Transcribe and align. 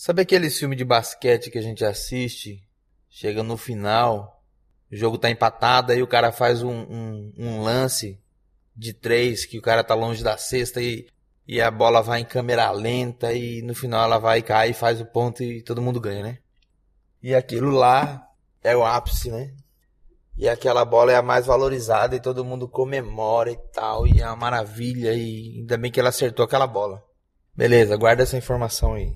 Sabe 0.00 0.22
aquele 0.22 0.48
filme 0.48 0.76
de 0.76 0.84
basquete 0.84 1.50
que 1.50 1.58
a 1.58 1.60
gente 1.60 1.84
assiste? 1.84 2.62
Chega 3.10 3.42
no 3.42 3.56
final, 3.56 4.40
o 4.92 4.94
jogo 4.94 5.18
tá 5.18 5.28
empatado, 5.28 5.90
aí 5.90 6.00
o 6.00 6.06
cara 6.06 6.30
faz 6.30 6.62
um, 6.62 6.70
um, 6.70 7.32
um 7.36 7.62
lance 7.62 8.16
de 8.76 8.92
três, 8.92 9.44
que 9.44 9.58
o 9.58 9.60
cara 9.60 9.82
tá 9.82 9.96
longe 9.96 10.22
da 10.22 10.38
cesta 10.38 10.80
e, 10.80 11.08
e 11.48 11.60
a 11.60 11.68
bola 11.68 12.00
vai 12.00 12.20
em 12.20 12.24
câmera 12.24 12.70
lenta 12.70 13.32
e 13.32 13.60
no 13.62 13.74
final 13.74 14.04
ela 14.04 14.18
vai 14.18 14.40
cair, 14.40 14.72
faz 14.72 15.00
o 15.00 15.04
ponto 15.04 15.42
e 15.42 15.62
todo 15.62 15.82
mundo 15.82 16.00
ganha, 16.00 16.22
né? 16.22 16.38
E 17.20 17.34
aquilo 17.34 17.72
lá 17.72 18.24
é 18.62 18.76
o 18.76 18.84
ápice, 18.84 19.32
né? 19.32 19.52
E 20.36 20.48
aquela 20.48 20.84
bola 20.84 21.10
é 21.10 21.16
a 21.16 21.22
mais 21.22 21.46
valorizada 21.46 22.14
e 22.14 22.20
todo 22.20 22.44
mundo 22.44 22.68
comemora 22.68 23.50
e 23.50 23.56
tal, 23.72 24.06
e 24.06 24.20
é 24.20 24.26
uma 24.26 24.36
maravilha, 24.36 25.12
e 25.12 25.56
ainda 25.58 25.76
bem 25.76 25.90
que 25.90 25.98
ela 25.98 26.10
acertou 26.10 26.44
aquela 26.44 26.68
bola. 26.68 27.02
Beleza, 27.52 27.96
guarda 27.96 28.22
essa 28.22 28.36
informação 28.36 28.94
aí. 28.94 29.12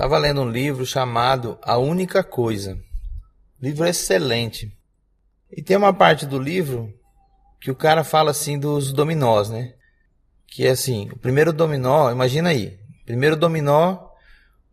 Estava 0.00 0.16
lendo 0.16 0.40
um 0.40 0.50
livro 0.50 0.86
chamado 0.86 1.58
A 1.60 1.76
Única 1.76 2.24
Coisa. 2.24 2.82
Livro 3.60 3.86
excelente. 3.86 4.74
E 5.52 5.60
tem 5.60 5.76
uma 5.76 5.92
parte 5.92 6.24
do 6.24 6.38
livro 6.38 6.90
que 7.60 7.70
o 7.70 7.74
cara 7.74 8.02
fala 8.02 8.30
assim 8.30 8.58
dos 8.58 8.94
dominós, 8.94 9.50
né? 9.50 9.74
Que 10.46 10.66
é 10.66 10.70
assim, 10.70 11.10
o 11.12 11.18
primeiro 11.18 11.52
dominó, 11.52 12.10
imagina 12.10 12.48
aí, 12.48 12.80
primeiro 13.04 13.36
dominó 13.36 14.08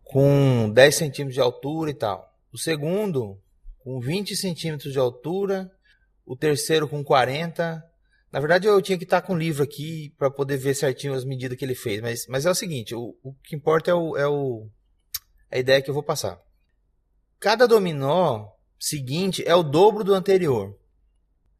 com 0.02 0.70
10 0.72 0.94
centímetros 0.94 1.34
de 1.34 1.42
altura 1.42 1.90
e 1.90 1.94
tal. 1.94 2.34
O 2.50 2.56
segundo 2.56 3.38
com 3.80 4.00
20 4.00 4.34
centímetros 4.34 4.94
de 4.94 4.98
altura. 4.98 5.70
O 6.24 6.34
terceiro 6.34 6.88
com 6.88 7.04
40. 7.04 7.84
Na 8.32 8.40
verdade, 8.40 8.66
eu 8.66 8.80
tinha 8.80 8.96
que 8.96 9.04
estar 9.04 9.20
com 9.20 9.34
o 9.34 9.38
livro 9.38 9.62
aqui 9.62 10.10
para 10.16 10.30
poder 10.30 10.56
ver 10.56 10.72
certinho 10.72 11.12
as 11.12 11.26
medidas 11.26 11.58
que 11.58 11.66
ele 11.66 11.74
fez. 11.74 12.00
Mas, 12.00 12.26
mas 12.28 12.46
é 12.46 12.50
o 12.50 12.54
seguinte: 12.54 12.94
o, 12.94 13.14
o 13.22 13.34
que 13.44 13.54
importa 13.54 13.90
é 13.90 13.94
o, 13.94 14.16
é 14.16 14.26
o, 14.26 14.70
a 15.50 15.58
ideia 15.58 15.82
que 15.82 15.90
eu 15.90 15.94
vou 15.94 16.02
passar. 16.02 16.40
Cada 17.40 17.66
dominó 17.66 18.48
seguinte 18.78 19.42
é 19.46 19.54
o 19.54 19.62
dobro 19.62 20.04
do 20.04 20.14
anterior. 20.14 20.76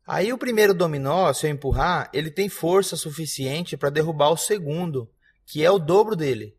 Aí 0.07 0.33
o 0.33 0.39
primeiro 0.39 0.73
dominó, 0.73 1.33
se 1.33 1.47
eu 1.47 1.51
empurrar, 1.51 2.09
ele 2.15 2.31
tem 2.31 2.49
força 2.49 2.97
suficiente 2.97 3.77
para 3.77 3.91
derrubar 3.91 4.31
o 4.31 4.37
segundo, 4.37 5.11
que 5.45 5.65
é 5.65 5.71
o 5.71 5.79
dobro 5.79 6.17
dele. 6.17 6.57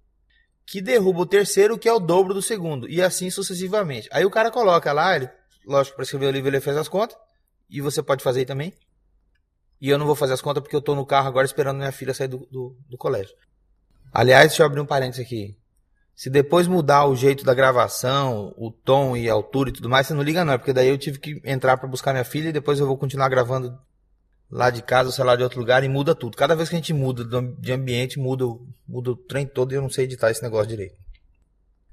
Que 0.66 0.82
derruba 0.82 1.22
o 1.22 1.26
terceiro, 1.26 1.78
que 1.78 1.90
é 1.90 1.94
o 1.94 2.00
dobro 2.00 2.34
do 2.34 2.42
segundo. 2.42 2.88
E 2.88 3.02
assim 3.02 3.30
sucessivamente. 3.32 4.08
Aí 4.12 4.24
o 4.24 4.30
cara 4.30 4.52
coloca 4.52 4.94
lá, 4.94 5.16
ele, 5.16 5.28
lógico, 5.66 5.96
para 5.96 6.04
escrever 6.04 6.28
o 6.28 6.32
livro 6.32 6.50
ele 6.50 6.62
fez 6.62 6.78
as 6.78 6.88
contas. 6.88 7.18
E 7.68 7.82
você 7.82 8.04
pode 8.04 8.24
fazer 8.24 8.46
também. 8.46 8.72
E 9.82 9.90
eu 9.90 9.98
não 9.98 10.06
vou 10.06 10.16
fazer 10.16 10.34
as 10.34 10.42
contas 10.42 10.62
porque 10.62 10.76
eu 10.76 10.80
estou 10.80 10.96
no 10.96 11.06
carro 11.06 11.28
agora 11.28 11.46
esperando 11.46 11.78
minha 11.78 11.92
filha 11.92 12.14
sair 12.14 12.28
do, 12.28 12.48
do, 12.52 12.78
do 12.88 12.98
colégio. 12.98 13.36
Aliás, 14.12 14.50
deixa 14.50 14.62
eu 14.62 14.68
abrir 14.68 14.82
um 14.82 14.86
parênteses 14.86 15.26
aqui. 15.26 15.58
Se 16.20 16.30
depois 16.30 16.68
mudar 16.68 17.06
o 17.06 17.16
jeito 17.16 17.46
da 17.46 17.54
gravação, 17.54 18.54
o 18.58 18.70
tom 18.70 19.16
e 19.16 19.30
a 19.30 19.34
altura 19.34 19.70
e 19.70 19.72
tudo 19.72 19.88
mais, 19.88 20.06
você 20.06 20.14
não 20.14 20.22
liga 20.22 20.44
não, 20.44 20.58
porque 20.58 20.74
daí 20.74 20.90
eu 20.90 20.98
tive 20.98 21.18
que 21.18 21.42
entrar 21.46 21.78
para 21.78 21.88
buscar 21.88 22.12
minha 22.12 22.26
filha 22.26 22.50
e 22.50 22.52
depois 22.52 22.78
eu 22.78 22.86
vou 22.86 22.98
continuar 22.98 23.30
gravando 23.30 23.80
lá 24.52 24.70
de 24.70 24.82
casa, 24.82 25.14
sei 25.14 25.24
lá, 25.24 25.38
de 25.38 25.44
outro 25.44 25.62
lugar 25.62 25.82
e 25.82 25.88
muda 25.88 26.14
tudo. 26.14 26.36
Cada 26.36 26.58
vez 26.58 26.68
que 26.68 26.76
a 26.76 26.78
gente 26.78 26.92
muda 26.92 27.24
de 27.58 27.72
ambiente, 27.72 28.20
muda, 28.20 28.44
muda 28.86 29.12
o 29.12 29.16
trem 29.16 29.48
todo 29.48 29.72
e 29.72 29.76
eu 29.76 29.82
não 29.82 29.90
sei 29.90 30.04
editar 30.04 30.30
esse 30.30 30.44
negócio 30.44 30.68
direito. 30.68 30.98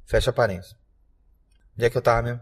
Fecha 0.06 0.32
parênteses. 0.32 0.74
Onde 1.76 1.86
é 1.86 1.90
que 1.90 1.96
eu 1.96 2.02
tava 2.02 2.22
mesmo? 2.22 2.40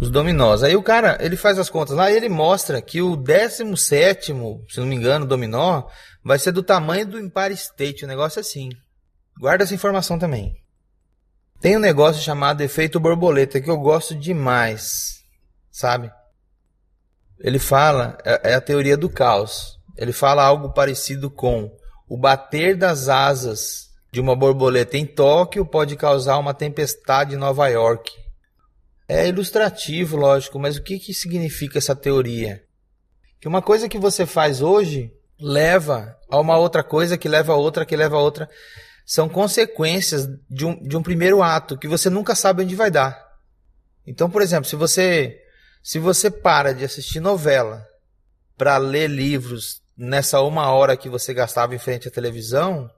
Os 0.00 0.08
dominós. 0.08 0.62
Aí 0.62 0.76
o 0.76 0.84
cara, 0.84 1.18
ele 1.20 1.36
faz 1.36 1.58
as 1.58 1.68
contas 1.68 1.96
lá 1.96 2.12
e 2.12 2.16
ele 2.16 2.28
mostra 2.28 2.80
que 2.80 3.02
o 3.02 3.16
17, 3.16 4.26
se 4.68 4.78
não 4.78 4.86
me 4.86 4.94
engano, 4.94 5.26
dominó, 5.26 5.88
vai 6.22 6.38
ser 6.38 6.52
do 6.52 6.62
tamanho 6.62 7.08
do 7.08 7.18
Empire 7.18 7.54
State, 7.54 8.04
um 8.04 8.08
negócio 8.08 8.38
assim. 8.38 8.70
Guarda 9.38 9.64
essa 9.64 9.74
informação 9.74 10.18
também. 10.18 10.56
Tem 11.60 11.76
um 11.76 11.80
negócio 11.80 12.22
chamado 12.22 12.60
efeito 12.60 13.00
borboleta 13.00 13.60
que 13.60 13.70
eu 13.70 13.78
gosto 13.78 14.14
demais, 14.14 15.24
sabe? 15.70 16.10
Ele 17.38 17.58
fala, 17.58 18.18
é, 18.24 18.52
é 18.52 18.54
a 18.54 18.60
teoria 18.60 18.96
do 18.96 19.08
caos. 19.08 19.78
Ele 19.96 20.12
fala 20.12 20.44
algo 20.44 20.72
parecido 20.72 21.30
com 21.30 21.70
o 22.08 22.16
bater 22.16 22.76
das 22.76 23.08
asas 23.08 23.88
de 24.10 24.20
uma 24.20 24.34
borboleta 24.34 24.96
em 24.96 25.06
Tóquio 25.06 25.66
pode 25.66 25.94
causar 25.96 26.38
uma 26.38 26.54
tempestade 26.54 27.34
em 27.34 27.38
Nova 27.38 27.68
York. 27.68 28.10
É 29.08 29.28
ilustrativo, 29.28 30.16
lógico, 30.16 30.58
mas 30.58 30.76
o 30.76 30.82
que, 30.82 30.98
que 30.98 31.12
significa 31.14 31.78
essa 31.78 31.94
teoria? 31.94 32.62
Que 33.40 33.48
uma 33.48 33.62
coisa 33.62 33.88
que 33.88 33.98
você 33.98 34.26
faz 34.26 34.60
hoje 34.60 35.12
leva 35.40 36.16
a 36.30 36.40
uma 36.40 36.56
outra 36.56 36.82
coisa, 36.82 37.16
que 37.16 37.28
leva 37.28 37.52
a 37.52 37.56
outra, 37.56 37.86
que 37.86 37.96
leva 37.96 38.16
a 38.16 38.20
outra 38.20 38.48
são 39.08 39.26
consequências 39.26 40.28
de 40.50 40.66
um, 40.66 40.82
de 40.82 40.94
um 40.94 41.02
primeiro 41.02 41.42
ato 41.42 41.78
que 41.78 41.88
você 41.88 42.10
nunca 42.10 42.34
sabe 42.34 42.62
onde 42.62 42.76
vai 42.76 42.90
dar. 42.90 43.18
Então, 44.06 44.28
por 44.28 44.42
exemplo, 44.42 44.68
se 44.68 44.76
você 44.76 45.34
se 45.82 45.98
você 45.98 46.30
para 46.30 46.74
de 46.74 46.84
assistir 46.84 47.18
novela 47.18 47.88
para 48.54 48.76
ler 48.76 49.08
livros 49.08 49.80
nessa 49.96 50.42
uma 50.42 50.70
hora 50.72 50.94
que 50.94 51.08
você 51.08 51.32
gastava 51.32 51.74
em 51.74 51.78
frente 51.78 52.06
à 52.06 52.10
televisão, 52.10 52.90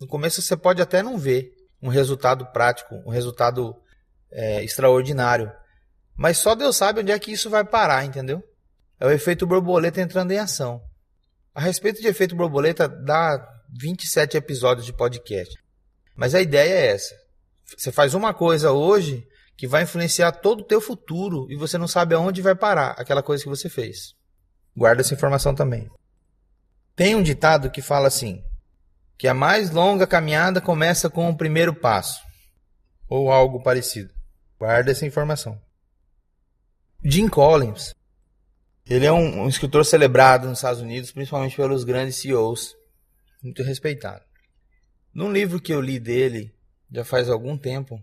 no 0.00 0.06
começo 0.06 0.40
você 0.40 0.56
pode 0.56 0.80
até 0.80 1.02
não 1.02 1.18
ver 1.18 1.52
um 1.82 1.88
resultado 1.88 2.46
prático, 2.46 2.94
um 3.04 3.10
resultado 3.10 3.76
é, 4.32 4.64
extraordinário. 4.64 5.52
Mas 6.16 6.38
só 6.38 6.54
Deus 6.54 6.74
sabe 6.74 7.00
onde 7.00 7.12
é 7.12 7.18
que 7.18 7.32
isso 7.32 7.50
vai 7.50 7.64
parar, 7.64 8.06
entendeu? 8.06 8.42
É 8.98 9.06
o 9.06 9.10
efeito 9.10 9.46
borboleta 9.46 10.00
entrando 10.00 10.30
em 10.32 10.38
ação. 10.38 10.82
A 11.54 11.60
respeito 11.60 12.00
de 12.00 12.08
efeito 12.08 12.34
borboleta, 12.34 12.88
dá 12.88 13.59
27 13.78 14.36
episódios 14.36 14.86
de 14.86 14.92
podcast. 14.92 15.54
Mas 16.16 16.34
a 16.34 16.40
ideia 16.40 16.72
é 16.72 16.86
essa. 16.86 17.14
Você 17.76 17.92
faz 17.92 18.14
uma 18.14 18.34
coisa 18.34 18.72
hoje 18.72 19.26
que 19.56 19.66
vai 19.66 19.82
influenciar 19.82 20.32
todo 20.32 20.60
o 20.60 20.66
teu 20.66 20.80
futuro 20.80 21.46
e 21.50 21.56
você 21.56 21.78
não 21.78 21.86
sabe 21.86 22.14
aonde 22.14 22.42
vai 22.42 22.54
parar 22.54 22.90
aquela 22.92 23.22
coisa 23.22 23.42
que 23.42 23.48
você 23.48 23.68
fez. 23.68 24.14
Guarda 24.76 25.02
essa 25.02 25.14
informação 25.14 25.54
também. 25.54 25.88
Tem 26.96 27.14
um 27.14 27.22
ditado 27.22 27.70
que 27.70 27.82
fala 27.82 28.08
assim: 28.08 28.42
que 29.16 29.28
a 29.28 29.34
mais 29.34 29.70
longa 29.70 30.06
caminhada 30.06 30.60
começa 30.60 31.08
com 31.08 31.28
o 31.28 31.36
primeiro 31.36 31.74
passo, 31.74 32.20
ou 33.08 33.30
algo 33.30 33.62
parecido. 33.62 34.12
Guarda 34.58 34.90
essa 34.90 35.06
informação. 35.06 35.60
Jim 37.02 37.28
Collins, 37.28 37.94
ele 38.86 39.06
é 39.06 39.12
um, 39.12 39.42
um 39.42 39.48
escritor 39.48 39.84
celebrado 39.84 40.48
nos 40.48 40.58
Estados 40.58 40.80
Unidos, 40.80 41.12
principalmente 41.12 41.56
pelos 41.56 41.84
grandes 41.84 42.16
CEOs 42.16 42.79
muito 43.42 43.62
respeitado. 43.62 44.22
Num 45.14 45.32
livro 45.32 45.60
que 45.60 45.72
eu 45.72 45.80
li 45.80 45.98
dele, 45.98 46.54
já 46.90 47.04
faz 47.04 47.28
algum 47.28 47.56
tempo, 47.56 48.02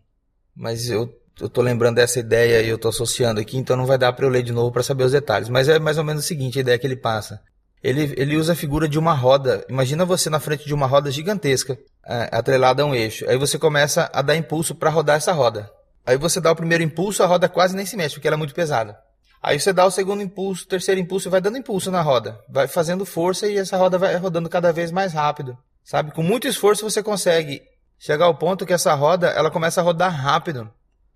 mas 0.55 0.89
eu, 0.89 1.13
eu 1.39 1.49
tô 1.49 1.61
lembrando 1.61 1.95
dessa 1.95 2.19
ideia 2.19 2.61
e 2.61 2.69
eu 2.69 2.77
tô 2.77 2.89
associando 2.89 3.39
aqui, 3.39 3.57
então 3.57 3.77
não 3.77 3.85
vai 3.85 3.97
dar 3.97 4.11
para 4.13 4.25
eu 4.25 4.29
ler 4.29 4.43
de 4.43 4.51
novo 4.51 4.71
para 4.71 4.83
saber 4.83 5.03
os 5.03 5.11
detalhes. 5.11 5.49
Mas 5.49 5.69
é 5.69 5.79
mais 5.79 5.97
ou 5.97 6.03
menos 6.03 6.23
o 6.23 6.27
seguinte, 6.27 6.57
a 6.57 6.61
ideia 6.61 6.77
que 6.77 6.87
ele 6.87 6.95
passa. 6.95 7.41
Ele, 7.83 8.13
ele 8.17 8.35
usa 8.35 8.53
a 8.53 8.55
figura 8.55 8.89
de 8.89 8.97
uma 8.97 9.13
roda. 9.13 9.65
Imagina 9.69 10.03
você 10.03 10.29
na 10.29 10.39
frente 10.39 10.65
de 10.65 10.73
uma 10.73 10.87
roda 10.87 11.11
gigantesca, 11.11 11.77
é, 12.05 12.29
atrelada 12.31 12.83
a 12.83 12.85
um 12.85 12.95
eixo. 12.95 13.29
Aí 13.29 13.37
você 13.37 13.57
começa 13.59 14.09
a 14.13 14.21
dar 14.21 14.35
impulso 14.35 14.75
para 14.75 14.89
rodar 14.89 15.17
essa 15.17 15.31
roda. 15.31 15.71
Aí 16.05 16.17
você 16.17 16.41
dá 16.41 16.51
o 16.51 16.55
primeiro 16.55 16.83
impulso, 16.83 17.21
a 17.21 17.27
roda 17.27 17.47
quase 17.47 17.75
nem 17.75 17.85
se 17.85 17.95
mexe, 17.95 18.15
porque 18.15 18.27
ela 18.27 18.35
é 18.35 18.37
muito 18.37 18.55
pesada. 18.55 18.97
Aí 19.41 19.59
você 19.59 19.71
dá 19.71 19.85
o 19.85 19.91
segundo 19.91 20.21
impulso, 20.21 20.65
o 20.65 20.67
terceiro 20.67 20.99
impulso 20.99 21.27
e 21.27 21.31
vai 21.31 21.41
dando 21.41 21.57
impulso 21.57 21.91
na 21.91 22.01
roda. 22.01 22.39
Vai 22.49 22.67
fazendo 22.67 23.05
força 23.05 23.47
e 23.47 23.57
essa 23.57 23.77
roda 23.77 23.97
vai 23.97 24.15
rodando 24.15 24.49
cada 24.49 24.73
vez 24.73 24.91
mais 24.91 25.13
rápido. 25.13 25.57
Sabe? 25.83 26.11
Com 26.11 26.23
muito 26.23 26.47
esforço 26.47 26.83
você 26.83 27.01
consegue 27.01 27.61
chegar 27.97 28.25
ao 28.25 28.35
ponto 28.35 28.65
que 28.65 28.73
essa 28.73 28.93
roda, 28.93 29.27
ela 29.27 29.51
começa 29.51 29.79
a 29.79 29.83
rodar 29.83 30.13
rápido. 30.13 30.69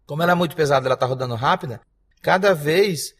Como 0.06 0.24
ela 0.24 0.32
é 0.32 0.36
muito 0.36 0.56
pesada, 0.56 0.88
ela 0.88 0.94
está 0.94 1.06
rodando 1.06 1.36
rápida, 1.36 1.82
cada 2.22 2.54
vez 2.54 3.14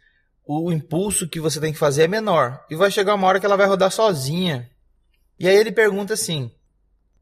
o 0.46 0.72
impulso 0.72 1.28
que 1.28 1.40
você 1.40 1.60
tem 1.60 1.72
que 1.72 1.80
fazer 1.80 2.04
é 2.04 2.08
menor. 2.08 2.64
E 2.70 2.76
vai 2.76 2.92
chegar 2.92 3.16
uma 3.16 3.28
hora 3.28 3.40
que 3.40 3.46
ela 3.46 3.58
vai 3.58 3.68
rodar 3.68 3.92
sozinha. 3.92 4.70
E 5.40 5.48
aí 5.48 5.56
ele 5.56 5.72
pergunta 5.72 6.14
assim: 6.14 6.52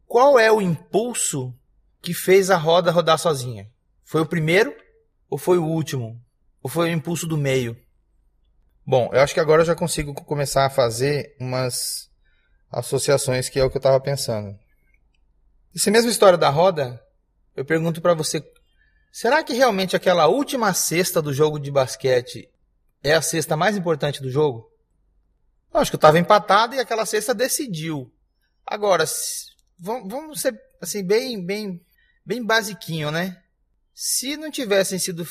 qual 0.07 0.39
é 0.39 0.51
o 0.51 0.61
impulso 0.61 1.53
que 2.01 2.13
fez 2.13 2.49
a 2.49 2.57
roda 2.57 2.91
rodar 2.91 3.17
sozinha? 3.17 3.69
Foi 4.03 4.21
o 4.21 4.25
primeiro 4.25 4.73
ou 5.29 5.37
foi 5.37 5.57
o 5.57 5.65
último? 5.65 6.19
Ou 6.61 6.69
foi 6.69 6.89
o 6.89 6.93
impulso 6.93 7.25
do 7.25 7.37
meio? 7.37 7.77
Bom, 8.85 9.09
eu 9.13 9.21
acho 9.21 9.33
que 9.33 9.39
agora 9.39 9.61
eu 9.61 9.65
já 9.65 9.75
consigo 9.75 10.13
começar 10.13 10.65
a 10.65 10.69
fazer 10.69 11.35
umas 11.39 12.09
associações 12.71 13.47
que 13.47 13.59
é 13.59 13.63
o 13.63 13.69
que 13.69 13.77
eu 13.77 13.79
estava 13.79 13.99
pensando. 13.99 14.57
Essa 15.75 15.91
mesma 15.91 16.09
história 16.09 16.37
da 16.37 16.49
roda, 16.49 16.99
eu 17.55 17.63
pergunto 17.63 18.01
para 18.01 18.13
você, 18.13 18.43
será 19.11 19.43
que 19.43 19.53
realmente 19.53 19.95
aquela 19.95 20.27
última 20.27 20.73
cesta 20.73 21.21
do 21.21 21.33
jogo 21.33 21.59
de 21.59 21.69
basquete 21.69 22.49
é 23.03 23.13
a 23.13 23.21
cesta 23.21 23.55
mais 23.55 23.77
importante 23.77 24.21
do 24.21 24.29
jogo? 24.29 24.69
Eu 25.73 25.79
acho 25.79 25.91
que 25.91 25.95
eu 25.95 25.99
estava 25.99 26.17
empatado 26.17 26.73
e 26.73 26.79
aquela 26.79 27.05
cesta 27.05 27.33
decidiu. 27.33 28.11
Agora, 28.65 29.05
vamos 29.79 30.41
ser 30.41 30.59
assim 30.81 31.03
bem, 31.03 31.43
bem, 31.43 31.79
bem 32.25 32.43
basiquinho, 32.43 33.11
né? 33.11 33.41
Se 33.93 34.35
não 34.35 34.49
tivessem 34.49 34.97
sido 34.97 35.27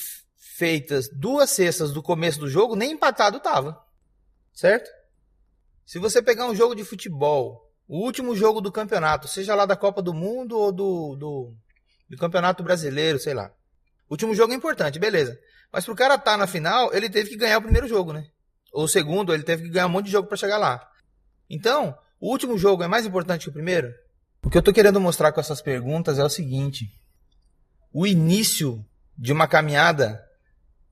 feitas 0.59 1.09
duas 1.09 1.51
cestas 1.51 1.93
do 1.93 2.03
começo 2.03 2.41
do 2.41 2.51
jogo, 2.51 2.75
nem 2.75 2.91
empatado 2.91 3.39
tava. 3.39 3.81
Certo? 4.53 4.91
Se 5.87 6.01
você 6.01 6.21
pegar 6.21 6.47
um 6.47 6.55
jogo 6.55 6.75
de 6.75 6.83
futebol, 6.83 7.71
o 7.87 8.05
último 8.05 8.35
jogo 8.35 8.61
do 8.61 8.73
campeonato, 8.73 9.29
seja 9.29 9.55
lá 9.55 9.65
da 9.65 9.77
Copa 9.77 10.03
do 10.03 10.13
Mundo 10.13 10.59
ou 10.59 10.73
do, 10.73 11.15
do, 11.15 11.55
do 12.11 12.17
Campeonato 12.17 12.65
Brasileiro, 12.65 13.21
sei 13.21 13.35
lá. 13.35 13.53
O 14.09 14.15
último 14.15 14.35
jogo 14.35 14.53
é 14.53 14.57
importante, 14.57 14.99
beleza. 14.99 15.39
Mas 15.73 15.85
pro 15.85 15.95
cara 15.95 16.17
estar 16.17 16.33
tá 16.33 16.37
na 16.37 16.49
final, 16.49 16.93
ele 16.93 17.09
teve 17.09 17.31
que 17.31 17.37
ganhar 17.37 17.59
o 17.59 17.63
primeiro 17.63 17.87
jogo, 17.87 18.13
né? 18.13 18.27
Ou 18.73 18.85
o 18.85 18.89
segundo, 18.89 19.33
ele 19.33 19.45
teve 19.45 19.63
que 19.63 19.69
ganhar 19.69 19.87
um 19.87 19.91
monte 19.91 20.07
de 20.07 20.13
jogo 20.13 20.27
para 20.27 20.37
chegar 20.37 20.59
lá. 20.59 20.91
Então, 21.49 21.97
o 22.21 22.33
último 22.33 22.59
jogo 22.59 22.83
é 22.83 22.89
mais 22.89 23.07
importante 23.07 23.45
que 23.45 23.51
o 23.51 23.53
primeiro? 23.53 23.95
O 24.43 24.51
que 24.51 24.59
eu 24.59 24.63
tô 24.63 24.73
querendo 24.73 25.01
mostrar 25.01 25.31
com 25.31 25.41
essas 25.41 25.63
perguntas 25.63 26.19
é 26.19 26.25
o 26.25 26.29
seguinte: 26.29 26.93
o 27.93 28.05
início 28.09 28.85
de 29.17 29.33
uma 29.33 29.47
caminhada 29.47 30.28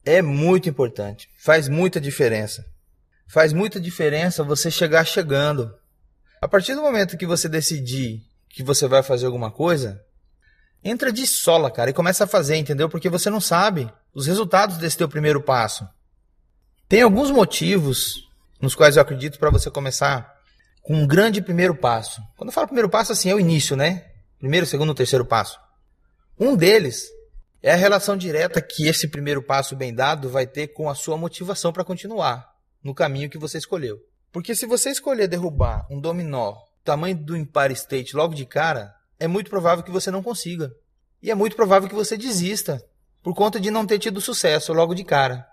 é 0.06 0.22
muito 0.22 0.68
importante, 0.68 1.28
faz 1.36 1.68
muita 1.68 2.00
diferença. 2.00 2.64
Faz 3.26 3.52
muita 3.52 3.80
diferença 3.80 4.44
você 4.44 4.70
chegar 4.70 5.04
chegando. 5.04 5.74
A 6.40 6.46
partir 6.46 6.76
do 6.76 6.82
momento 6.82 7.18
que 7.18 7.26
você 7.26 7.48
decidir 7.48 8.22
que 8.48 8.62
você 8.62 8.86
vai 8.86 9.02
fazer 9.02 9.26
alguma 9.26 9.50
coisa, 9.50 10.00
entra 10.82 11.12
de 11.12 11.26
sola, 11.26 11.70
cara, 11.70 11.90
e 11.90 11.92
começa 11.92 12.22
a 12.22 12.26
fazer, 12.26 12.54
entendeu? 12.54 12.88
Porque 12.88 13.08
você 13.08 13.28
não 13.28 13.40
sabe 13.40 13.92
os 14.14 14.28
resultados 14.28 14.76
desse 14.76 14.96
teu 14.96 15.08
primeiro 15.08 15.42
passo. 15.42 15.86
Tem 16.88 17.02
alguns 17.02 17.32
motivos 17.32 18.28
nos 18.60 18.76
quais 18.76 18.94
eu 18.94 19.02
acredito 19.02 19.40
para 19.40 19.50
você 19.50 19.68
começar 19.72 20.36
com 20.82 20.94
um 20.94 21.06
grande 21.06 21.42
primeiro 21.42 21.74
passo. 21.74 22.22
Quando 22.36 22.50
eu 22.50 22.54
falo 22.54 22.68
primeiro 22.68 22.88
passo, 22.88 23.10
assim, 23.10 23.28
é 23.28 23.34
o 23.34 23.40
início, 23.40 23.76
né? 23.76 24.04
Primeiro, 24.38 24.66
segundo, 24.66 24.94
terceiro 24.94 25.24
passo. 25.24 25.58
Um 26.38 26.54
deles 26.54 27.08
é 27.62 27.72
a 27.72 27.76
relação 27.76 28.16
direta 28.16 28.60
que 28.60 28.86
esse 28.86 29.08
primeiro 29.08 29.42
passo 29.42 29.74
bem 29.74 29.94
dado 29.94 30.28
vai 30.28 30.46
ter 30.46 30.68
com 30.68 30.88
a 30.88 30.94
sua 30.94 31.16
motivação 31.16 31.72
para 31.72 31.84
continuar 31.84 32.48
no 32.82 32.94
caminho 32.94 33.30
que 33.30 33.38
você 33.38 33.58
escolheu. 33.58 33.98
Porque 34.30 34.54
se 34.54 34.66
você 34.66 34.90
escolher 34.90 35.28
derrubar 35.28 35.86
um 35.90 36.00
dominó 36.00 36.54
tamanho 36.84 37.16
do 37.16 37.36
Empire 37.36 37.72
State 37.72 38.14
logo 38.14 38.34
de 38.34 38.46
cara, 38.46 38.94
é 39.18 39.26
muito 39.26 39.50
provável 39.50 39.84
que 39.84 39.90
você 39.90 40.10
não 40.10 40.22
consiga. 40.22 40.72
E 41.22 41.30
é 41.30 41.34
muito 41.34 41.56
provável 41.56 41.88
que 41.88 41.94
você 41.94 42.16
desista 42.16 42.80
por 43.22 43.34
conta 43.34 43.58
de 43.58 43.70
não 43.70 43.84
ter 43.84 43.98
tido 43.98 44.20
sucesso 44.20 44.72
logo 44.72 44.94
de 44.94 45.02
cara. 45.02 45.44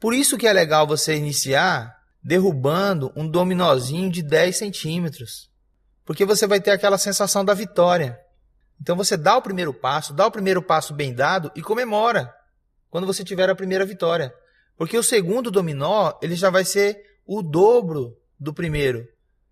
Por 0.00 0.12
isso 0.12 0.36
que 0.36 0.46
é 0.46 0.52
legal 0.52 0.86
você 0.86 1.14
iniciar 1.14 1.94
derrubando 2.22 3.12
um 3.14 3.28
dominozinho 3.28 4.10
de 4.10 4.22
10 4.22 4.56
centímetros. 4.56 5.50
Porque 6.04 6.24
você 6.24 6.46
vai 6.46 6.60
ter 6.60 6.70
aquela 6.70 6.98
sensação 6.98 7.44
da 7.44 7.54
vitória. 7.54 8.18
Então 8.80 8.96
você 8.96 9.16
dá 9.16 9.36
o 9.36 9.42
primeiro 9.42 9.72
passo, 9.72 10.12
dá 10.12 10.26
o 10.26 10.30
primeiro 10.30 10.62
passo 10.62 10.92
bem 10.92 11.14
dado 11.14 11.50
e 11.54 11.62
comemora 11.62 12.32
quando 12.90 13.06
você 13.06 13.24
tiver 13.24 13.48
a 13.50 13.54
primeira 13.54 13.84
vitória. 13.84 14.32
Porque 14.76 14.96
o 14.96 15.02
segundo 15.02 15.50
dominó, 15.50 16.12
ele 16.20 16.34
já 16.34 16.50
vai 16.50 16.64
ser 16.64 17.00
o 17.26 17.42
dobro 17.42 18.16
do 18.38 18.52
primeiro. 18.52 19.06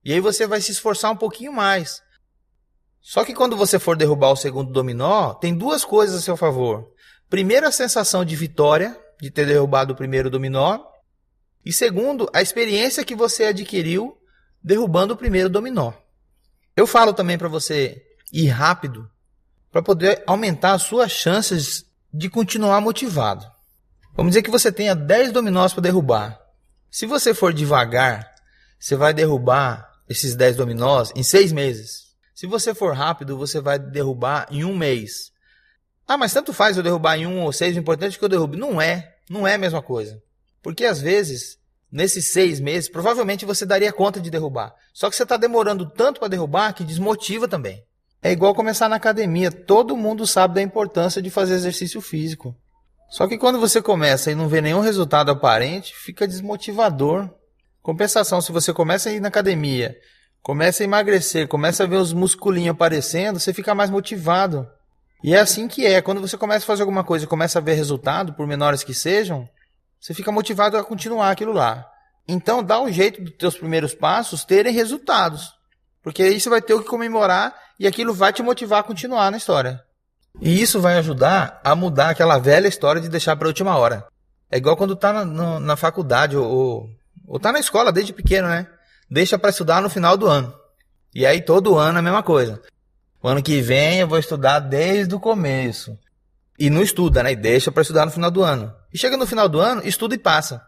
E 0.04 0.12
aí 0.12 0.20
você 0.20 0.46
vai 0.46 0.60
se 0.60 0.72
esforçar 0.72 1.10
um 1.10 1.16
pouquinho 1.16 1.52
mais. 1.52 2.02
Só 3.00 3.24
que 3.24 3.34
quando 3.34 3.56
você 3.56 3.78
for 3.78 3.96
derrubar 3.96 4.30
o 4.30 4.36
segundo 4.36 4.72
dominó, 4.72 5.34
tem 5.34 5.56
duas 5.56 5.84
coisas 5.84 6.16
a 6.16 6.20
seu 6.20 6.36
favor. 6.36 6.88
Primeiro, 7.28 7.66
a 7.66 7.72
sensação 7.72 8.24
de 8.24 8.36
vitória, 8.36 8.96
de 9.20 9.30
ter 9.30 9.46
derrubado 9.46 9.92
o 9.92 9.96
primeiro 9.96 10.30
dominó. 10.30 10.78
E 11.64 11.72
segundo, 11.72 12.28
a 12.32 12.42
experiência 12.42 13.04
que 13.04 13.14
você 13.14 13.46
adquiriu 13.46 14.16
derrubando 14.62 15.14
o 15.14 15.16
primeiro 15.16 15.48
dominó. 15.48 15.92
Eu 16.76 16.86
falo 16.86 17.12
também 17.12 17.36
para 17.36 17.48
você 17.48 18.02
ir 18.32 18.48
rápido 18.48 19.08
para 19.70 19.82
poder 19.82 20.22
aumentar 20.26 20.72
as 20.72 20.82
suas 20.82 21.12
chances 21.12 21.84
de 22.12 22.28
continuar 22.28 22.80
motivado. 22.80 23.46
Vamos 24.14 24.30
dizer 24.30 24.42
que 24.42 24.50
você 24.50 24.70
tenha 24.70 24.94
10 24.94 25.32
dominós 25.32 25.72
para 25.72 25.82
derrubar. 25.82 26.40
Se 26.90 27.06
você 27.06 27.32
for 27.32 27.52
devagar, 27.52 28.34
você 28.78 28.96
vai 28.96 29.14
derrubar 29.14 29.90
esses 30.08 30.34
10 30.34 30.56
dominós 30.56 31.12
em 31.16 31.22
6 31.22 31.52
meses. 31.52 32.12
Se 32.34 32.46
você 32.46 32.74
for 32.74 32.94
rápido, 32.94 33.36
você 33.36 33.60
vai 33.60 33.78
derrubar 33.78 34.46
em 34.50 34.64
um 34.64 34.76
mês. 34.76 35.32
Ah, 36.06 36.18
mas 36.18 36.32
tanto 36.32 36.52
faz 36.52 36.76
eu 36.76 36.82
derrubar 36.82 37.16
em 37.16 37.26
um 37.26 37.40
ou 37.42 37.52
seis, 37.52 37.76
o 37.76 37.78
importante 37.78 38.16
é 38.16 38.18
que 38.18 38.24
eu 38.24 38.28
derrube. 38.28 38.56
Não 38.56 38.80
é, 38.80 39.14
não 39.30 39.46
é 39.46 39.54
a 39.54 39.58
mesma 39.58 39.80
coisa. 39.80 40.20
Porque 40.62 40.84
às 40.84 41.00
vezes, 41.00 41.58
nesses 41.90 42.32
seis 42.32 42.60
meses, 42.60 42.88
provavelmente 42.88 43.46
você 43.46 43.64
daria 43.64 43.92
conta 43.92 44.20
de 44.20 44.30
derrubar. 44.30 44.74
Só 44.92 45.08
que 45.08 45.16
você 45.16 45.22
está 45.22 45.36
demorando 45.36 45.88
tanto 45.88 46.18
para 46.18 46.28
derrubar 46.28 46.72
que 46.74 46.84
desmotiva 46.84 47.46
também. 47.46 47.84
É 48.22 48.30
igual 48.30 48.54
começar 48.54 48.88
na 48.88 48.96
academia. 48.96 49.50
Todo 49.50 49.96
mundo 49.96 50.26
sabe 50.26 50.54
da 50.54 50.62
importância 50.62 51.20
de 51.20 51.28
fazer 51.28 51.54
exercício 51.54 52.00
físico. 52.00 52.54
Só 53.10 53.26
que 53.26 53.36
quando 53.36 53.58
você 53.58 53.82
começa 53.82 54.30
e 54.30 54.34
não 54.34 54.48
vê 54.48 54.60
nenhum 54.60 54.80
resultado 54.80 55.30
aparente, 55.30 55.92
fica 55.94 56.26
desmotivador. 56.26 57.28
Compensação, 57.82 58.40
se 58.40 58.52
você 58.52 58.72
começa 58.72 59.08
a 59.08 59.12
ir 59.12 59.20
na 59.20 59.26
academia, 59.26 59.96
começa 60.40 60.82
a 60.82 60.84
emagrecer, 60.84 61.48
começa 61.48 61.82
a 61.82 61.86
ver 61.86 61.96
os 61.96 62.12
musculinhos 62.12 62.74
aparecendo, 62.74 63.40
você 63.40 63.52
fica 63.52 63.74
mais 63.74 63.90
motivado. 63.90 64.66
E 65.22 65.34
é 65.34 65.40
assim 65.40 65.66
que 65.66 65.84
é. 65.84 66.00
Quando 66.00 66.20
você 66.20 66.38
começa 66.38 66.64
a 66.64 66.66
fazer 66.66 66.82
alguma 66.82 67.02
coisa 67.02 67.24
e 67.24 67.28
começa 67.28 67.58
a 67.58 67.62
ver 67.62 67.74
resultado, 67.74 68.34
por 68.34 68.46
menores 68.46 68.84
que 68.84 68.94
sejam, 68.94 69.48
você 70.00 70.14
fica 70.14 70.30
motivado 70.30 70.76
a 70.76 70.84
continuar 70.84 71.32
aquilo 71.32 71.52
lá. 71.52 71.84
Então 72.26 72.62
dá 72.62 72.80
um 72.80 72.90
jeito 72.90 73.20
dos 73.20 73.34
teus 73.34 73.58
primeiros 73.58 73.94
passos 73.94 74.44
terem 74.44 74.72
resultados. 74.72 75.52
Porque 76.02 76.22
aí 76.22 76.40
você 76.40 76.48
vai 76.48 76.62
ter 76.62 76.74
o 76.74 76.82
que 76.82 76.88
comemorar 76.88 77.54
e 77.82 77.86
aquilo 77.88 78.14
vai 78.14 78.32
te 78.32 78.44
motivar 78.44 78.78
a 78.78 78.84
continuar 78.84 79.28
na 79.32 79.36
história. 79.36 79.82
E 80.40 80.62
isso 80.62 80.80
vai 80.80 80.98
ajudar 80.98 81.60
a 81.64 81.74
mudar 81.74 82.10
aquela 82.10 82.38
velha 82.38 82.68
história 82.68 83.00
de 83.00 83.08
deixar 83.08 83.34
para 83.34 83.48
a 83.48 83.50
última 83.50 83.76
hora. 83.76 84.06
É 84.48 84.56
igual 84.56 84.76
quando 84.76 84.94
tá 84.94 85.12
na, 85.24 85.58
na, 85.58 85.76
faculdade 85.76 86.36
ou, 86.36 86.48
ou, 86.48 86.90
ou 87.26 87.40
tá 87.40 87.50
na 87.50 87.58
escola 87.58 87.90
desde 87.90 88.12
pequeno, 88.12 88.46
né? 88.46 88.68
Deixa 89.10 89.36
para 89.36 89.50
estudar 89.50 89.82
no 89.82 89.90
final 89.90 90.16
do 90.16 90.28
ano. 90.28 90.54
E 91.12 91.26
aí 91.26 91.40
todo 91.40 91.76
ano 91.76 91.98
é 91.98 92.00
a 92.00 92.02
mesma 92.02 92.22
coisa. 92.22 92.62
O 93.20 93.26
ano 93.26 93.42
que 93.42 93.60
vem 93.60 93.98
eu 93.98 94.06
vou 94.06 94.18
estudar 94.20 94.60
desde 94.60 95.12
o 95.16 95.18
começo. 95.18 95.98
E 96.56 96.70
não 96.70 96.82
estuda, 96.82 97.20
né? 97.24 97.32
E 97.32 97.36
deixa 97.36 97.72
para 97.72 97.82
estudar 97.82 98.06
no 98.06 98.12
final 98.12 98.30
do 98.30 98.44
ano. 98.44 98.72
E 98.94 98.96
chega 98.96 99.16
no 99.16 99.26
final 99.26 99.48
do 99.48 99.58
ano, 99.58 99.82
estuda 99.84 100.14
e 100.14 100.18
passa. 100.18 100.62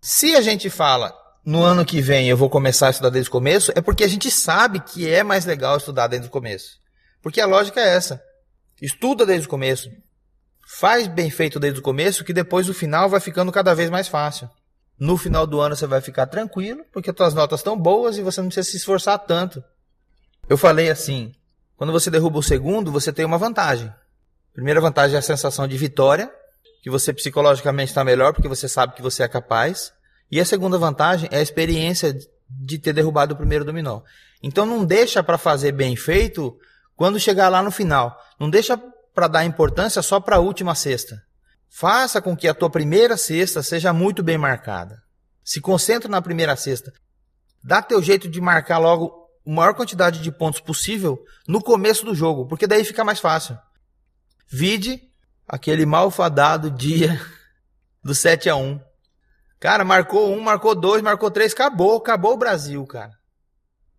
Se 0.00 0.36
a 0.36 0.40
gente 0.40 0.70
fala 0.70 1.12
no 1.48 1.64
ano 1.64 1.82
que 1.82 2.02
vem 2.02 2.28
eu 2.28 2.36
vou 2.36 2.50
começar 2.50 2.88
a 2.88 2.90
estudar 2.90 3.08
desde 3.08 3.30
o 3.30 3.32
começo, 3.32 3.72
é 3.74 3.80
porque 3.80 4.04
a 4.04 4.06
gente 4.06 4.30
sabe 4.30 4.80
que 4.80 5.08
é 5.08 5.22
mais 5.22 5.46
legal 5.46 5.78
estudar 5.78 6.06
desde 6.06 6.28
o 6.28 6.30
começo. 6.30 6.78
Porque 7.22 7.40
a 7.40 7.46
lógica 7.46 7.80
é 7.80 7.88
essa. 7.88 8.22
Estuda 8.82 9.24
desde 9.24 9.46
o 9.46 9.48
começo. 9.48 9.90
Faz 10.78 11.08
bem 11.08 11.30
feito 11.30 11.58
desde 11.58 11.80
o 11.80 11.82
começo, 11.82 12.22
que 12.22 12.34
depois 12.34 12.68
o 12.68 12.74
final 12.74 13.08
vai 13.08 13.18
ficando 13.18 13.50
cada 13.50 13.74
vez 13.74 13.88
mais 13.88 14.08
fácil. 14.08 14.50
No 15.00 15.16
final 15.16 15.46
do 15.46 15.58
ano 15.58 15.74
você 15.74 15.86
vai 15.86 16.02
ficar 16.02 16.26
tranquilo, 16.26 16.84
porque 16.92 17.08
as 17.08 17.16
suas 17.16 17.32
notas 17.32 17.60
estão 17.60 17.78
boas 17.78 18.18
e 18.18 18.22
você 18.22 18.42
não 18.42 18.48
precisa 18.48 18.70
se 18.70 18.76
esforçar 18.76 19.18
tanto. 19.18 19.64
Eu 20.50 20.58
falei 20.58 20.90
assim, 20.90 21.32
quando 21.78 21.94
você 21.94 22.10
derruba 22.10 22.40
o 22.40 22.42
segundo, 22.42 22.92
você 22.92 23.10
tem 23.10 23.24
uma 23.24 23.38
vantagem. 23.38 23.90
Primeira 24.52 24.82
vantagem 24.82 25.16
é 25.16 25.18
a 25.18 25.22
sensação 25.22 25.66
de 25.66 25.78
vitória, 25.78 26.30
que 26.82 26.90
você 26.90 27.10
psicologicamente 27.10 27.90
está 27.90 28.04
melhor 28.04 28.34
porque 28.34 28.48
você 28.48 28.68
sabe 28.68 28.92
que 28.92 29.00
você 29.00 29.22
é 29.22 29.28
capaz. 29.28 29.96
E 30.30 30.40
a 30.40 30.44
segunda 30.44 30.78
vantagem 30.78 31.28
é 31.32 31.38
a 31.38 31.42
experiência 31.42 32.16
de 32.48 32.78
ter 32.78 32.92
derrubado 32.92 33.34
o 33.34 33.36
primeiro 33.36 33.64
dominó. 33.64 34.02
Então 34.42 34.64
não 34.64 34.84
deixa 34.84 35.22
para 35.22 35.38
fazer 35.38 35.72
bem 35.72 35.96
feito 35.96 36.56
quando 36.96 37.20
chegar 37.20 37.48
lá 37.48 37.62
no 37.62 37.70
final. 37.70 38.16
Não 38.38 38.48
deixa 38.48 38.76
para 39.14 39.28
dar 39.28 39.44
importância 39.44 40.02
só 40.02 40.20
para 40.20 40.36
a 40.36 40.40
última 40.40 40.74
cesta. 40.74 41.22
Faça 41.68 42.20
com 42.20 42.36
que 42.36 42.48
a 42.48 42.54
tua 42.54 42.70
primeira 42.70 43.16
cesta 43.16 43.62
seja 43.62 43.92
muito 43.92 44.22
bem 44.22 44.38
marcada. 44.38 45.02
Se 45.44 45.60
concentra 45.60 46.08
na 46.08 46.22
primeira 46.22 46.56
cesta. 46.56 46.92
Dá 47.62 47.82
teu 47.82 48.02
jeito 48.02 48.28
de 48.28 48.40
marcar 48.40 48.78
logo 48.78 49.28
a 49.46 49.50
maior 49.50 49.74
quantidade 49.74 50.20
de 50.20 50.30
pontos 50.30 50.60
possível 50.60 51.22
no 51.46 51.62
começo 51.62 52.04
do 52.04 52.14
jogo, 52.14 52.46
porque 52.46 52.66
daí 52.66 52.84
fica 52.84 53.04
mais 53.04 53.18
fácil. 53.18 53.58
Vide 54.46 55.02
aquele 55.46 55.84
malfadado 55.84 56.70
dia 56.70 57.20
do 58.02 58.14
7 58.14 58.48
a 58.48 58.56
1 58.56 58.87
Cara, 59.60 59.84
marcou 59.84 60.32
um, 60.32 60.40
marcou 60.40 60.74
dois, 60.74 61.02
marcou 61.02 61.30
três, 61.30 61.52
acabou, 61.52 61.96
acabou 61.96 62.34
o 62.34 62.36
Brasil, 62.36 62.84
cara. 62.86 63.12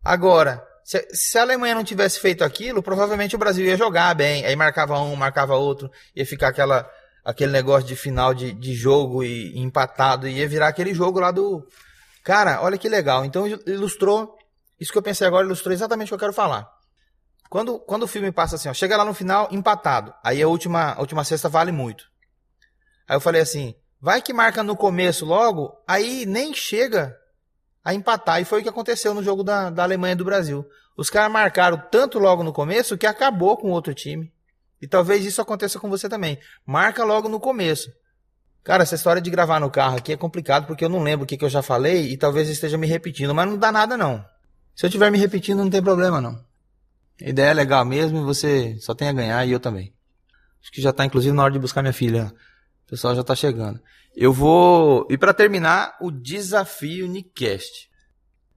Agora, 0.04 0.63
se, 0.84 1.06
se, 1.12 1.38
a 1.38 1.42
Alemanha 1.42 1.75
não 1.75 1.84
tivesse 1.84 2.20
feito 2.20 2.44
aquilo, 2.44 2.82
provavelmente 2.82 3.36
o 3.36 3.39
Brasil 3.39 3.66
ia 3.66 3.78
jogar 3.78 4.16
bem. 4.16 4.46
Aí 4.46 4.56
marcava 4.56 5.00
um, 5.00 5.16
marcava 5.16 5.56
outro, 5.56 5.92
ia 6.16 6.25
ficar 6.25 6.50
aquela, 6.50 6.89
aquele 7.25 7.51
negócio 7.51 7.88
de 7.88 7.96
final 7.96 8.34
de, 8.34 8.54
de 8.54 8.74
jogo 8.74 9.24
e, 9.24 9.54
e 9.54 9.60
empatado, 9.60 10.28
ia 10.28 10.48
virar 10.48 10.70
aquele 10.70 10.94
jogo 10.94 11.20
lá 11.20 11.32
do. 11.32 11.68
Cara, 12.24 12.62
olha 12.62 12.78
que 12.78 12.88
legal. 12.88 13.25
Então 13.25 13.46
ilustrou 13.68 14.38
isso 14.80 14.92
que 14.92 14.98
eu 14.98 15.04
pensei 15.04 15.28
agora 15.28 15.46
ilustrou 15.46 15.74
exatamente 15.74 16.08
o 16.08 16.10
que 16.10 16.13
eu 16.16 16.20
quero 16.20 16.34
falar. 16.34 16.68
Quando, 17.50 17.80
quando 17.80 18.04
o 18.04 18.08
filme 18.08 18.32
passa 18.32 18.56
assim, 18.56 18.70
ó, 18.70 18.74
chega 18.74 18.96
lá 18.96 19.04
no 19.04 19.13
final 19.13 19.50
empatado, 19.51 20.13
aí 20.24 20.42
a 20.42 20.48
última, 20.48 20.94
a 20.94 21.00
última 21.00 21.24
sexta 21.24 21.50
vale 21.50 21.72
muito. 21.72 22.06
Aí 23.08 23.16
eu 23.16 23.22
falei 23.22 23.42
assim, 23.42 23.75
vai 24.01 24.22
que 24.22 24.34
marca 24.34 24.63
no 24.63 24.75
começo 24.75 25.25
logo, 25.25 25.75
aí 25.88 26.25
nem 26.25 26.53
chega 26.53 27.15
a 27.84 27.94
empatar. 27.94 28.41
E 28.41 28.46
foi 28.46 28.60
o 28.60 28.63
que 28.63 28.70
aconteceu 28.70 29.13
no 29.13 29.24
jogo 29.24 29.44
da, 29.44 29.70
da 29.70 29.84
Alemanha 29.84 30.13
e 30.13 30.18
do 30.18 30.25
Brasil. 30.25 30.65
Os 30.96 31.10
caras 31.10 31.32
marcaram 31.32 31.82
tanto 31.91 32.20
logo 32.20 32.44
no 32.44 32.53
começo 32.53 32.98
que 32.98 33.08
acabou 33.08 33.58
com 33.58 33.72
outro 33.72 33.94
time. 33.94 34.32
E 34.82 34.88
talvez 34.88 35.25
isso 35.25 35.41
aconteça 35.41 35.79
com 35.79 35.89
você 35.89 36.08
também. 36.08 36.39
Marca 36.65 37.03
logo 37.03 37.27
no 37.27 37.39
começo. 37.39 37.91
Cara, 38.63 38.84
essa 38.84 38.96
história 38.96 39.22
de 39.22 39.29
gravar 39.29 39.60
no 39.60 39.70
carro 39.70 39.98
aqui 39.98 40.13
é 40.13 40.18
complicado 40.18 40.68
porque 40.68 40.84
eu 40.86 40.89
não 40.89 41.01
lembro 41.01 41.24
o 41.24 41.27
que, 41.27 41.38
que 41.38 41.46
eu 41.46 41.50
já 41.50 41.62
falei 41.62 42.12
e 42.12 42.18
talvez 42.18 42.50
esteja 42.50 42.77
me 42.77 42.88
repetindo, 42.88 43.34
mas 43.34 43.48
não 43.48 43.58
dá 43.58 43.72
nada 43.72 43.98
não. 43.98 44.24
Se 44.75 44.86
eu 44.86 44.88
estiver 44.88 45.12
me 45.12 45.18
repetindo, 45.18 45.60
não 45.60 45.70
tem 45.70 45.82
problema 45.82 46.22
não. 46.22 46.39
A 47.22 47.29
ideia 47.29 47.50
é 47.50 47.53
legal 47.53 47.84
mesmo 47.84 48.20
e 48.20 48.24
você 48.24 48.77
só 48.79 48.94
tem 48.94 49.10
a 49.10 49.13
ganhar 49.13 49.46
e 49.46 49.51
eu 49.51 49.60
também. 49.60 49.94
Acho 50.62 50.72
que 50.72 50.82
já 50.82 50.94
tá 50.94 51.06
inclusive 51.06 51.36
na 51.36 51.44
hora 51.44 51.53
de 51.53 51.60
buscar 51.60 51.82
minha 51.82 51.94
filha. 51.94 52.32
O 52.89 52.91
pessoal 52.91 53.15
já 53.15 53.24
tá 53.24 53.36
chegando. 53.36 53.79
Eu 54.15 54.34
vou. 54.34 55.05
E 55.12 55.17
para 55.17 55.31
terminar, 55.31 55.96
o 56.01 56.10
desafio 56.10 57.08
Nicast. 57.08 57.88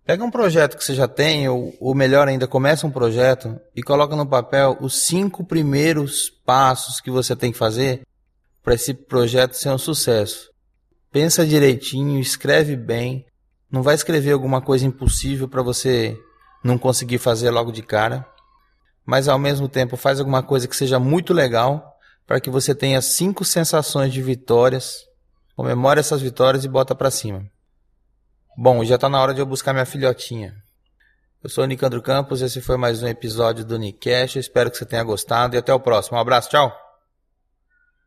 Pega 0.06 0.24
um 0.24 0.30
projeto 0.30 0.74
que 0.74 0.82
você 0.82 0.94
já 0.94 1.06
tem, 1.06 1.46
ou, 1.50 1.76
ou 1.78 1.94
melhor 1.94 2.26
ainda, 2.26 2.48
começa 2.48 2.86
um 2.86 2.90
projeto 2.90 3.60
e 3.76 3.82
coloca 3.82 4.16
no 4.16 4.26
papel 4.26 4.78
os 4.80 5.06
cinco 5.06 5.44
primeiros 5.44 6.30
passos 6.30 6.98
que 6.98 7.10
você 7.10 7.36
tem 7.36 7.52
que 7.52 7.58
fazer 7.58 8.06
para 8.62 8.74
esse 8.74 8.94
projeto 8.94 9.52
ser 9.52 9.68
um 9.68 9.76
sucesso. 9.76 10.50
Pensa 11.10 11.46
direitinho, 11.46 12.18
escreve 12.18 12.74
bem. 12.74 13.26
Não 13.70 13.82
vai 13.82 13.94
escrever 13.94 14.32
alguma 14.32 14.62
coisa 14.62 14.86
impossível 14.86 15.46
para 15.46 15.60
você 15.60 16.18
não 16.64 16.78
conseguir 16.78 17.18
fazer 17.18 17.50
logo 17.50 17.70
de 17.70 17.82
cara. 17.82 18.26
Mas 19.04 19.28
ao 19.28 19.38
mesmo 19.38 19.68
tempo 19.68 19.94
faz 19.94 20.20
alguma 20.20 20.42
coisa 20.42 20.66
que 20.66 20.74
seja 20.74 20.98
muito 20.98 21.34
legal 21.34 21.91
para 22.26 22.40
que 22.40 22.50
você 22.50 22.74
tenha 22.74 23.00
cinco 23.00 23.44
sensações 23.44 24.12
de 24.12 24.22
vitórias. 24.22 25.06
Comemore 25.56 26.00
essas 26.00 26.20
vitórias 26.20 26.64
e 26.64 26.68
bota 26.68 26.94
para 26.94 27.10
cima. 27.10 27.44
Bom, 28.56 28.84
já 28.84 28.96
está 28.96 29.08
na 29.08 29.20
hora 29.20 29.34
de 29.34 29.40
eu 29.40 29.46
buscar 29.46 29.72
minha 29.72 29.86
filhotinha. 29.86 30.54
Eu 31.42 31.50
sou 31.50 31.64
o 31.64 31.66
Nicandro 31.66 32.00
Campos, 32.00 32.40
esse 32.40 32.60
foi 32.60 32.76
mais 32.76 33.02
um 33.02 33.08
episódio 33.08 33.64
do 33.64 33.78
Nicast. 33.78 34.38
Espero 34.38 34.70
que 34.70 34.76
você 34.76 34.86
tenha 34.86 35.02
gostado 35.02 35.56
e 35.56 35.58
até 35.58 35.74
o 35.74 35.80
próximo. 35.80 36.16
Um 36.16 36.20
abraço, 36.20 36.50
tchau! 36.50 36.91